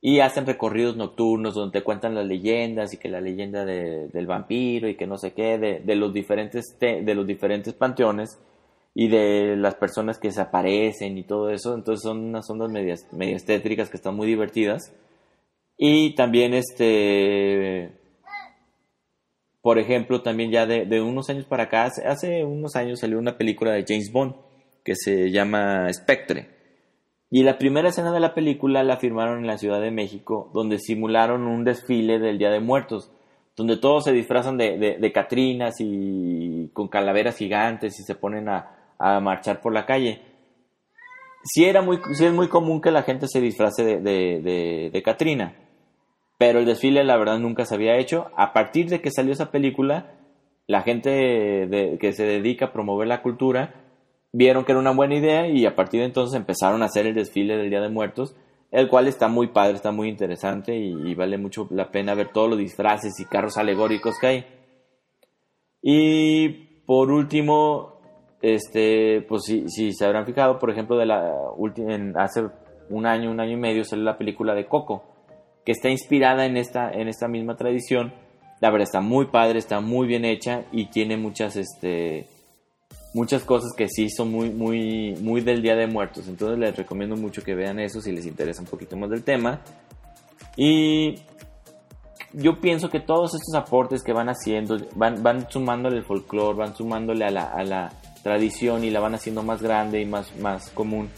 y 0.01 0.19
hacen 0.19 0.45
recorridos 0.45 0.97
nocturnos 0.97 1.55
donde 1.55 1.79
te 1.79 1.85
cuentan 1.85 2.13
las 2.13 2.25
leyendas 2.25 2.93
y 2.93 2.97
que 2.97 3.07
la 3.07 3.21
leyenda 3.21 3.63
del 3.63 4.27
vampiro 4.27 4.89
y 4.89 4.97
que 4.97 5.07
no 5.07 5.17
sé 5.17 5.31
qué, 5.31 5.57
de, 5.57 5.95
los 5.95 6.13
diferentes 6.13 6.77
de 6.77 7.15
los 7.15 7.25
diferentes 7.25 7.73
panteones 7.73 8.37
y 8.93 9.07
de 9.07 9.55
las 9.55 9.75
personas 9.75 10.19
que 10.19 10.31
se 10.31 10.41
aparecen 10.41 11.17
y 11.17 11.23
todo 11.23 11.51
eso. 11.51 11.73
Entonces 11.73 12.03
son 12.03 12.17
unas 12.17 12.49
ondas 12.49 12.69
medias, 12.69 13.07
medias 13.13 13.45
tétricas 13.45 13.89
que 13.89 13.95
están 13.95 14.13
muy 14.13 14.27
divertidas. 14.27 14.93
Y 15.77 16.15
también 16.15 16.53
este 16.53 17.96
por 19.61 19.79
ejemplo, 19.79 20.21
también 20.21 20.51
ya 20.51 20.65
de, 20.65 20.85
de 20.85 21.01
unos 21.01 21.29
años 21.29 21.45
para 21.45 21.63
acá, 21.63 21.83
hace 22.05 22.43
unos 22.43 22.75
años 22.75 22.99
salió 22.99 23.19
una 23.19 23.37
película 23.37 23.71
de 23.71 23.85
James 23.87 24.11
Bond 24.11 24.35
que 24.83 24.95
se 24.95 25.31
llama 25.31 25.91
Spectre. 25.91 26.57
Y 27.29 27.43
la 27.43 27.57
primera 27.57 27.89
escena 27.89 28.13
de 28.13 28.21
la 28.21 28.33
película 28.33 28.83
la 28.83 28.97
filmaron 28.97 29.39
en 29.39 29.47
la 29.47 29.57
Ciudad 29.57 29.81
de 29.81 29.91
México, 29.91 30.49
donde 30.53 30.79
simularon 30.79 31.45
un 31.45 31.65
desfile 31.65 32.19
del 32.19 32.37
Día 32.37 32.51
de 32.51 32.61
Muertos, 32.61 33.11
donde 33.57 33.75
todos 33.75 34.05
se 34.05 34.13
disfrazan 34.13 34.57
de, 34.57 34.97
de, 34.99 35.11
catrinas 35.11 35.75
y 35.79 36.69
con 36.73 36.87
calaveras 36.87 37.35
gigantes 37.35 37.99
y 37.99 38.03
se 38.03 38.15
ponen 38.15 38.47
a, 38.47 38.73
marchar 39.21 39.59
por 39.59 39.73
la 39.73 39.85
calle. 39.85 40.21
sí, 41.43 41.65
era 41.65 41.81
muy, 41.81 41.99
sí 42.13 42.25
es 42.25 42.33
muy 42.33 42.47
común 42.47 42.81
que 42.81 42.91
la 42.91 43.03
gente 43.03 43.27
se 43.27 43.41
disfrace 43.41 43.83
de, 43.83 44.89
de, 44.91 45.01
Katrina, 45.03 45.53
pero 46.37 46.59
el 46.59 46.65
desfile 46.65 47.03
la 47.03 47.17
verdad 47.17 47.39
nunca 47.39 47.65
se 47.65 47.75
había 47.75 47.97
hecho. 47.97 48.27
A 48.35 48.53
partir 48.53 48.89
de 48.89 49.01
que 49.01 49.11
salió 49.11 49.33
esa 49.33 49.51
película, 49.51 50.13
la 50.67 50.81
gente 50.81 51.97
que 51.99 52.13
se 52.13 52.25
dedica 52.25 52.65
a 52.65 52.73
promover 52.73 53.07
la 53.07 53.21
cultura 53.21 53.87
vieron 54.33 54.65
que 54.65 54.73
era 54.73 54.79
una 54.79 54.91
buena 54.91 55.15
idea 55.15 55.47
y 55.47 55.65
a 55.65 55.75
partir 55.75 56.01
de 56.01 56.05
entonces 56.05 56.37
empezaron 56.37 56.83
a 56.83 56.85
hacer 56.85 57.07
el 57.07 57.15
desfile 57.15 57.57
del 57.57 57.69
Día 57.69 57.81
de 57.81 57.89
Muertos, 57.89 58.35
el 58.71 58.89
cual 58.89 59.07
está 59.07 59.27
muy 59.29 59.47
padre, 59.47 59.75
está 59.75 59.91
muy 59.91 60.09
interesante 60.09 60.75
y, 60.75 61.15
vale 61.15 61.37
mucho 61.37 61.67
la 61.71 61.89
pena 61.89 62.13
ver 62.13 62.31
todos 62.31 62.49
los 62.49 62.59
disfraces 62.59 63.19
y 63.19 63.25
carros 63.25 63.57
alegóricos 63.57 64.19
que 64.19 64.27
hay. 64.27 64.45
Y 65.81 66.49
por 66.85 67.11
último, 67.11 67.99
este, 68.41 69.21
pues 69.21 69.43
si, 69.45 69.93
se 69.93 70.05
habrán 70.05 70.25
fijado, 70.25 70.59
por 70.59 70.69
ejemplo, 70.69 70.97
de 70.97 71.05
la 71.05 71.33
en, 71.77 72.17
hace 72.17 72.47
un 72.89 73.05
año, 73.05 73.31
un 73.31 73.39
año 73.39 73.53
y 73.53 73.59
medio 73.59 73.83
salió 73.83 74.03
la 74.03 74.17
película 74.17 74.53
de 74.53 74.67
Coco, 74.67 75.03
que 75.67 75.73
está 75.73 75.89
inspirada 75.89 76.45
en 76.45 76.55
esta, 76.55 76.89
en 76.89 77.09
esta 77.09 77.27
misma 77.27 77.57
tradición. 77.57 78.13
La 78.61 78.71
verdad 78.71 78.87
está 78.87 79.01
muy 79.01 79.25
padre, 79.25 79.59
está 79.59 79.81
muy 79.81 80.07
bien 80.07 80.23
hecha 80.23 80.63
y 80.71 80.85
tiene 80.85 81.17
muchas, 81.17 81.57
este, 81.57 82.25
muchas 83.13 83.43
cosas 83.43 83.73
que 83.75 83.89
sí 83.89 84.09
son 84.09 84.31
muy, 84.31 84.49
muy, 84.49 85.15
muy 85.19 85.41
del 85.41 85.61
Día 85.61 85.75
de 85.75 85.85
Muertos. 85.85 86.29
Entonces 86.29 86.57
les 86.57 86.73
recomiendo 86.73 87.17
mucho 87.17 87.43
que 87.43 87.53
vean 87.53 87.81
eso 87.81 87.99
si 87.99 88.13
les 88.13 88.25
interesa 88.25 88.61
un 88.61 88.69
poquito 88.69 88.95
más 88.95 89.09
del 89.09 89.25
tema. 89.25 89.59
Y 90.55 91.15
yo 92.31 92.61
pienso 92.61 92.89
que 92.89 93.01
todos 93.01 93.35
estos 93.35 93.53
aportes 93.53 94.03
que 94.03 94.13
van 94.13 94.29
haciendo, 94.29 94.77
van, 94.95 95.21
van 95.21 95.51
sumándole 95.51 95.97
el 95.97 96.05
folclore, 96.05 96.57
van 96.57 96.77
sumándole 96.77 97.25
a 97.25 97.29
la, 97.29 97.43
a 97.43 97.63
la, 97.65 97.91
tradición 98.23 98.83
y 98.83 98.89
la 98.89 98.99
van 98.99 99.15
haciendo 99.15 99.43
más 99.43 99.61
grande 99.61 100.01
y 100.01 100.05
más, 100.05 100.33
más 100.37 100.69
común. 100.69 101.09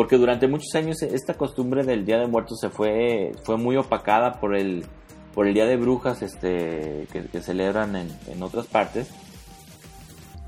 Porque 0.00 0.16
durante 0.16 0.48
muchos 0.48 0.74
años 0.74 1.02
esta 1.02 1.34
costumbre 1.34 1.84
del 1.84 2.06
Día 2.06 2.18
de 2.18 2.26
Muertos 2.26 2.58
se 2.58 2.70
fue, 2.70 3.32
fue 3.44 3.58
muy 3.58 3.76
opacada 3.76 4.40
por 4.40 4.56
el, 4.56 4.86
por 5.34 5.46
el 5.46 5.52
Día 5.52 5.66
de 5.66 5.76
Brujas 5.76 6.22
este, 6.22 7.06
que, 7.12 7.42
celebran 7.42 7.94
en, 7.94 8.08
en 8.26 8.42
otras 8.42 8.66
partes 8.66 9.12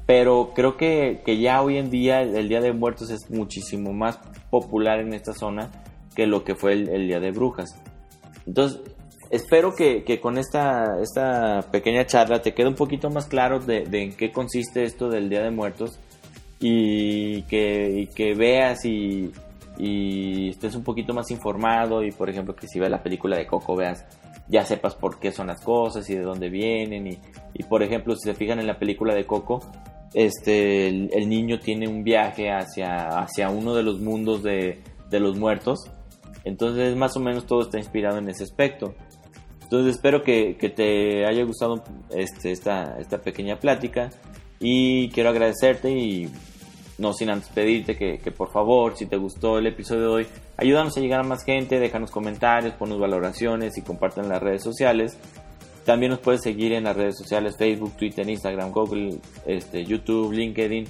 pero 0.07 0.53
creo 0.55 0.77
que, 0.77 1.23
ya 1.41 1.63
hoy 1.63 1.79
en 1.79 1.91
día 1.91 2.23
el, 2.23 2.49
Día 2.49 2.61
de 2.61 2.73
Muertos 2.73 3.11
es 3.11 3.31
muchísimo 3.31 3.93
más 3.93 4.19
popular 4.51 5.01
en 5.01 5.15
esta 5.15 5.33
zona 5.33 5.71
que 6.15 6.27
lo 6.27 6.45
que 6.45 6.55
fue 6.55 6.73
el, 6.73 7.07
Día 7.07 7.21
de 7.21 7.31
Brujas. 7.31 7.71
Entonces, 8.47 8.81
espero 9.31 9.75
que, 9.75 10.05
con 10.21 10.39
esta, 10.39 10.99
esta 11.01 11.61
pequeña 11.71 12.05
charla 12.07 12.43
te 12.43 12.53
quede 12.53 12.69
un 12.69 12.75
poquito 12.75 13.11
más 13.11 13.27
claro 13.27 13.61
de, 13.61 13.85
en 13.91 14.17
qué 14.17 14.33
consiste 14.33 14.85
esto 14.85 15.09
del 15.09 15.29
Día 15.29 15.43
de 15.43 15.51
Muertos 15.51 15.99
y 16.63 17.43
que, 17.43 18.09
que 18.15 18.35
veas 18.35 18.85
y, 18.85 19.31
estés 19.79 20.75
un 20.77 20.85
poquito 20.85 21.13
más 21.13 21.31
informado 21.31 22.05
y 22.05 22.13
por 22.13 22.31
ejemplo 22.31 22.55
que 22.55 22.69
si 22.69 22.79
ves 22.79 22.89
la 22.89 23.03
película 23.03 23.37
de 23.37 23.47
Coco 23.47 23.75
veas 23.75 24.07
ya 24.47 24.65
sepas 24.65 24.95
por 24.95 25.19
qué 25.19 25.33
son 25.33 25.49
las 25.49 25.61
cosas 25.61 26.09
y 26.09 26.15
de 26.15 26.23
dónde 26.23 26.51
vienen 26.51 27.09
y, 27.09 27.19
y 27.55 27.65
por 27.65 27.83
ejemplo 27.83 28.15
si 28.15 28.31
se 28.31 28.35
fijan 28.35 28.61
en 28.61 28.69
la 28.69 28.79
película 28.79 29.13
de 29.13 29.27
Coco 29.27 29.61
este, 30.15 30.89
el, 30.89 31.29
niño 31.29 31.59
tiene 31.59 31.89
un 31.89 32.05
viaje 32.05 32.51
hacia, 32.51 33.09
hacia 33.19 33.49
uno 33.49 33.75
de 33.75 33.83
los 33.83 34.01
mundos 34.01 34.43
de, 34.43 34.83
los 35.11 35.39
muertos. 35.39 35.91
Entonces 36.45 36.97
más 36.97 37.17
o 37.17 37.21
menos 37.21 37.47
todo 37.47 37.63
está 37.63 37.79
inspirado 37.79 38.19
en 38.19 38.29
ese 38.29 38.45
aspecto. 38.45 38.95
Entonces 39.63 39.97
espero 39.97 40.23
que, 40.23 40.55
te 40.75 41.25
haya 41.27 41.45
gustado 41.45 41.83
este, 42.11 42.53
esta, 42.53 42.99
esta 42.99 43.19
pequeña 43.19 43.59
plática 43.59 44.11
y 44.61 45.09
quiero 45.11 45.31
agradecerte 45.31 45.91
y 45.91 46.29
no 47.03 47.13
sin 47.13 47.31
antes 47.31 47.49
pedirte 47.49 47.97
que, 47.97 48.31
por 48.31 48.51
favor, 48.51 48.97
si 48.97 49.07
te 49.07 49.17
gustó 49.17 49.59
el 49.59 49.67
episodio 49.67 50.03
de 50.03 50.07
hoy, 50.07 50.27
ayúdanos 50.57 50.97
a 50.97 51.01
llegar 51.01 51.21
a 51.21 51.25
más 51.25 51.45
gente, 51.45 51.81
déjanos 51.81 52.13
comentarios, 52.13 52.75
ponos 52.75 53.01
valoraciones 53.01 53.77
y 53.77 53.83
compartan 53.83 54.29
las 54.29 54.41
redes 54.41 54.63
sociales. 54.63 55.19
También 55.85 56.11
nos 56.11 56.21
puedes 56.21 56.43
seguir 56.43 56.73
en 56.73 56.85
las 56.85 56.97
redes 56.97 57.19
sociales, 57.19 57.57
Facebook, 57.59 57.97
Twitter, 57.97 58.29
Instagram, 58.29 58.71
Google, 58.71 59.19
este, 59.45 59.85
YouTube, 59.85 60.33
LinkedIn. 60.33 60.87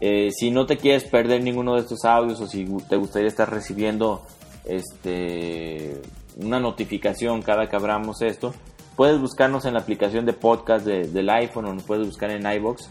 Eh, 0.00 0.30
si 0.32 0.50
no 0.50 0.64
te 0.64 0.78
quieres 0.78 1.04
perder 1.04 1.42
ninguno 1.42 1.74
de 1.74 1.82
estos 1.82 2.06
audios 2.06 2.40
o 2.40 2.46
si 2.46 2.64
te 2.88 2.96
gustaría 2.96 3.28
estar 3.28 3.50
recibiendo 3.52 4.22
este, 4.64 6.00
una 6.38 6.58
notificación 6.58 7.42
cada 7.42 7.68
que 7.68 7.76
abramos 7.76 8.22
esto, 8.22 8.54
puedes 8.96 9.20
buscarnos 9.20 9.66
en 9.66 9.74
la 9.74 9.80
aplicación 9.80 10.24
de 10.24 10.32
podcast 10.32 10.86
del 10.86 11.28
iPhone 11.28 11.66
o 11.66 11.74
nos 11.74 11.82
puedes 11.82 12.06
buscar 12.06 12.30
en 12.30 12.50
iBox 12.50 12.88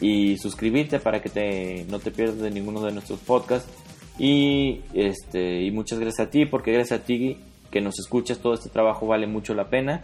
y 0.00 0.36
suscribirte 0.38 1.00
para 1.00 1.20
que 1.20 1.28
te, 1.28 1.84
no 1.88 1.98
te 1.98 2.10
pierdas 2.10 2.38
de 2.38 2.50
ninguno 2.50 2.80
de 2.82 2.92
nuestros 2.92 3.20
podcasts. 3.20 3.70
Y, 4.18 4.80
este, 4.94 5.62
y 5.62 5.70
muchas 5.70 5.98
gracias 5.98 6.26
a 6.26 6.30
ti, 6.30 6.46
porque 6.46 6.72
gracias 6.72 7.00
a 7.00 7.04
ti 7.04 7.38
que 7.70 7.80
nos 7.80 7.98
escuchas 7.98 8.38
todo 8.38 8.54
este 8.54 8.68
trabajo 8.68 9.06
vale 9.06 9.26
mucho 9.26 9.54
la 9.54 9.68
pena 9.68 10.02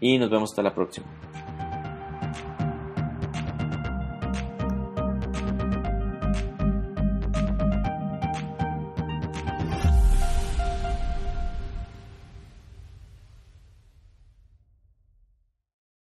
y 0.00 0.18
nos 0.18 0.30
vemos 0.30 0.50
hasta 0.50 0.62
la 0.62 0.74
próxima. 0.74 1.06